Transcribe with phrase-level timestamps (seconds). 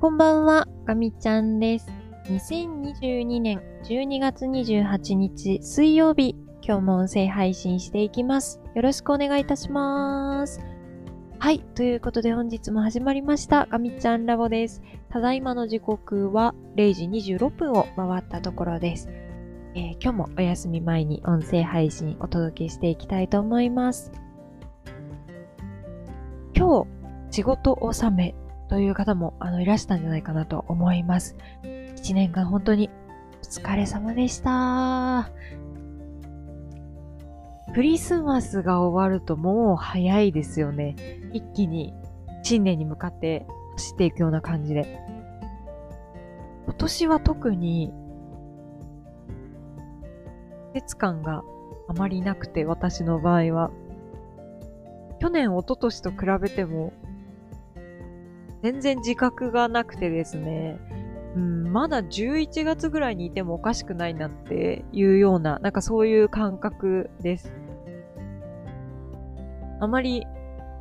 [0.00, 1.86] こんばんは、ガミちゃんです。
[2.24, 8.62] 2022年12月28日水曜日、今日も音声配信していきます。
[8.74, 10.62] よろしくお願いいたします。
[11.38, 14.80] はい、ということで本日も始まりました、ガミちゃんラボです。
[15.10, 19.10] ただいまの時刻は0時26分を回ったところです。
[19.74, 24.10] えー今日もお休み前に音声配信お届けしていきたいと思います。
[26.56, 26.88] 今日、
[27.30, 28.34] 仕事納め
[28.70, 31.36] という方もあのいらしたんじゃないかなと思います。
[31.96, 32.88] 一年間本当に
[33.42, 35.28] お疲れ様でした。
[37.74, 40.94] クリスマスが終わるともう早いですよね。
[41.32, 41.92] 一気に
[42.44, 43.44] 新年に向かって
[43.74, 45.00] 走っていくような感じで。
[46.66, 47.92] 今年は特に
[50.74, 51.42] 季節感が
[51.88, 53.72] あまりなくて、私の場合は。
[55.18, 56.92] 去年、一昨年と比べても、
[58.62, 60.78] 全然自覚がなくてですね、
[61.36, 67.52] うん、まだ11月ぐらいにいてもおかしくないなっていうような、なんかそういう感覚です。
[69.80, 70.26] あまり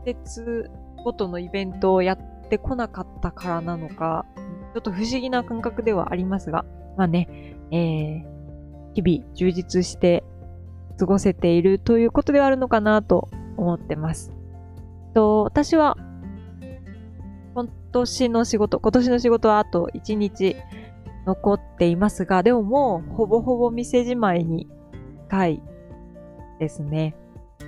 [0.05, 0.69] 季節
[1.03, 4.25] ごとのイベントをやってこなかったからなのか、
[4.73, 6.65] ちょっと不思議な感覚ではありますが、
[6.97, 8.23] まあね、えー、
[8.93, 10.23] 日々充実して
[10.97, 14.33] 過ごせているということではあるのかなと思ってます。
[15.13, 15.95] と私は
[17.91, 20.55] 年の仕事、今年の仕事はあと1日
[21.25, 24.67] 残っていますが、でももうほぼほぼ店じまいに
[25.29, 25.61] 近い
[26.59, 27.15] ですね。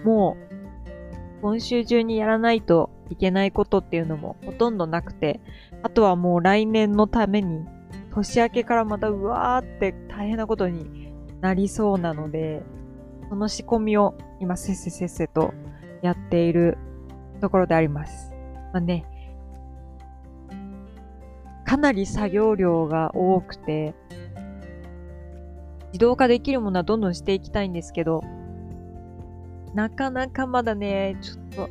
[0.04, 5.42] もう今週中にやらないといけないことっていうのもほとんどなくて、
[5.84, 7.66] あとはもう来年のために
[8.14, 11.12] 年明けからまたうわーって大変なことに
[11.42, 12.62] なりそうなので、
[13.30, 15.54] その仕込みを今せっせせっせと
[16.02, 16.78] やっている
[17.40, 18.34] ところであります。
[18.74, 19.06] まあね、
[21.72, 23.96] かなり作業量が多くて、
[25.94, 28.26] 自動化できるものはどんどんしていきたいんですけど、
[29.74, 31.68] なかなかまだね、ちょっ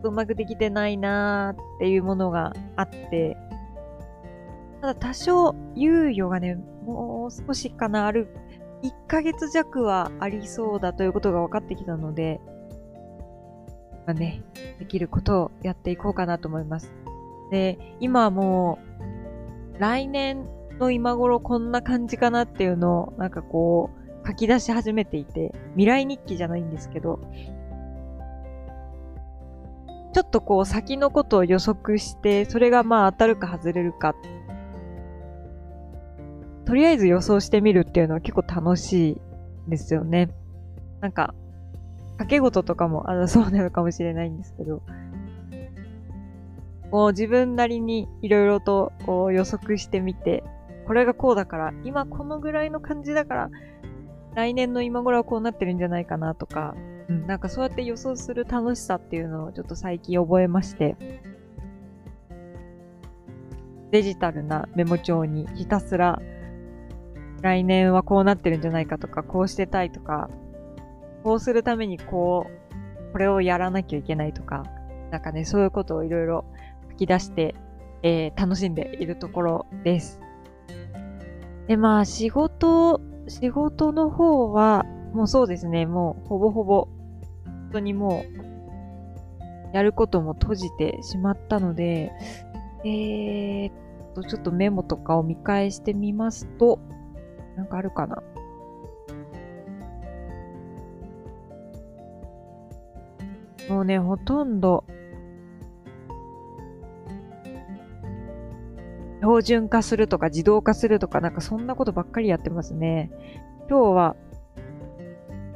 [0.00, 3.36] とうまくできてないなーっていうものがあって、
[4.80, 6.54] ただ多少猶予がね、
[6.84, 8.28] もう少しかな、ある、
[8.84, 12.40] 1ヶ月弱はありそうだということが分かってきたので、
[14.06, 14.44] まあね、
[14.78, 16.92] できることをやっていこうかなと思います。
[17.50, 19.15] で、今はもう、
[19.78, 20.46] 来年
[20.78, 23.90] の今頃こんな感じかなっていうのを、なんかこ
[24.24, 27.20] う、書き出し始めていて、未来日記じゃないんですけど、
[30.12, 34.14] ちょっとこう先のことを予測して、それがまあ当たるか外れるか、
[36.64, 39.20] とりあえず予想してみるっていうのは結構楽しい
[39.68, 40.30] ですよね。
[41.00, 41.34] なんか、
[42.16, 44.82] 掛け事とかもあのそうなのかもしれないんですけど、
[46.96, 50.42] こう自分なりにいろいろとこう予測してみて、
[50.86, 53.50] これがこうだから、今このぐらいの感じだから、
[54.34, 56.74] 来年の今頃はこうなってるんじゃないかなとか、
[57.10, 60.96] うん、なんかそうやって予想する楽しさっていうのをちょっと最近覚えまして、
[63.90, 66.22] デジタルなメモ帳にひたすら
[67.42, 70.30] 来年はこうなってるんじゃないかとか、こうしてたいとか、
[71.24, 72.46] こうするためにこ
[73.10, 74.64] う、これをやらなきゃいけないとか、
[75.10, 76.46] なんかね、そういうことをいろいろ
[76.96, 77.54] き出して、
[78.02, 80.20] えー楽しんでいるところです。
[81.66, 86.88] で、まあ、仕事、仕事の方は、もうそうですね、もうほぼほぼ、
[87.44, 88.24] 本当にも
[89.72, 92.12] う、やることも閉じてしまったので、
[92.84, 93.72] えーっ
[94.14, 96.78] と、ちょっとメモとかを見返してみますと、
[97.56, 98.22] なんかあるかな
[103.68, 104.84] もうね、ほとんど、
[109.26, 113.10] 標準化するとか自動化するとかなんかそんなことばっかりやってますね。
[113.68, 114.16] 今日は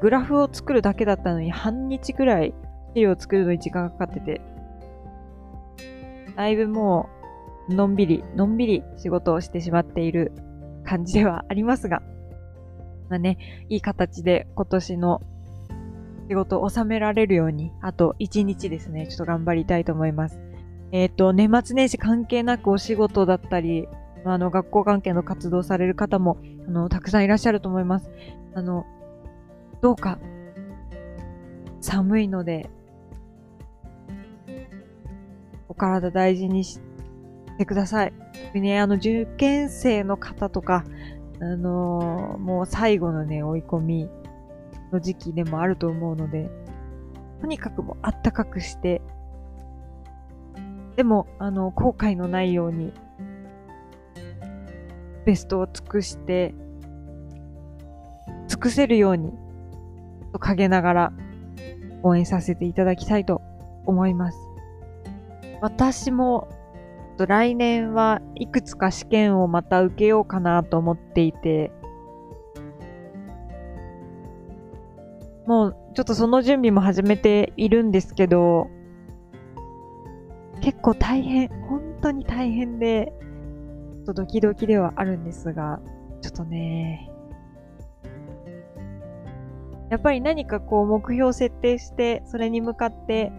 [0.01, 2.53] グラフを作るだけだったのに半日くらい
[2.95, 4.41] 資料を作るのに時間がかかってて、
[6.37, 7.09] だいぶも
[7.69, 10.33] うのんびり、のんびり仕事をしてしまっている
[10.85, 12.03] 感じではありますが、
[13.09, 15.21] まあね、いい形で今年の
[16.29, 20.41] 仕事を収められるように、あと1日ですね、ちょっと頑張りたいと思います。
[20.93, 23.89] えっ、と、年末年始関係なくお仕事だったり、
[24.25, 28.11] あの、学校関係の活動される方も、あの、たくさんいらっしゃると思います。
[28.55, 28.85] あの、
[29.81, 30.19] どうか、
[31.81, 32.69] 寒いので、
[35.69, 36.81] お体大事にし
[37.57, 38.13] てください。
[38.47, 40.85] 特にね、あの、受験生の方とか、
[41.43, 44.09] あのもう最後のね、追い込み
[44.93, 46.51] の時期でもあると思うので、
[47.41, 49.01] とにかくもうあったかくして、
[51.01, 52.93] でも、あの、後悔のないように
[55.25, 56.55] ベストを尽くして、
[58.49, 59.33] 尽くせるように、
[60.41, 61.13] 陰ながら
[62.03, 63.41] 応援させていただきたいと
[63.87, 64.39] 思います。
[65.63, 66.49] 私も、
[67.17, 71.73] 来年はいくつか試験をまた受けようかなと思っていて、
[75.47, 78.69] もうちょっとその準備も始めているんですけど、
[80.61, 83.13] 結構大変、本当に大変で、
[83.97, 85.81] ちょっとドキドキではあるんですが、
[86.21, 87.11] ちょっとね、
[89.91, 93.33] やっぱり何かこう目標を設定して、それに向かって、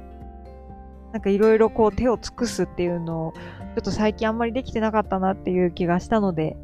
[1.14, 3.40] なんかいろいろこう手を尽くすっていうのを、ちょ
[3.80, 6.58] っと最近あんまりできてなかったなっていう気がしたので、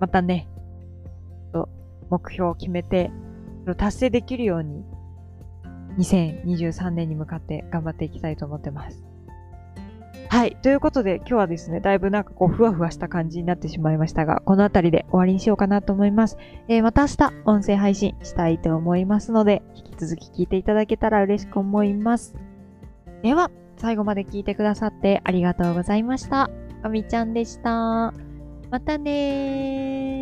[0.00, 0.48] またね、
[2.08, 3.10] 目標を決めて、
[3.76, 4.84] 達成できるように、
[5.98, 9.02] 2023年に向かって頑張っていきたいと思ってます。
[10.28, 10.56] はい。
[10.60, 16.36] ということで、今日はですね、だいぶなんかこう、ふわふわした感じになってしまいましたが、この辺りで終わりにしようかなと思います。
[16.68, 22.34] えー、また明日、音声配信したいと思いますので、引き続き聞いていただけたら嬉しく思います。
[23.22, 26.50] では、最後まで聞いてくださってありがとうございました。
[26.82, 28.12] かみちゃんでした。
[28.70, 30.15] またねー。